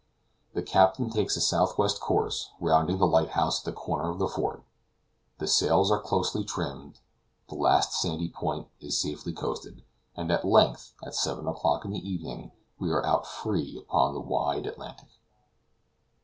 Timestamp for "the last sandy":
7.49-8.27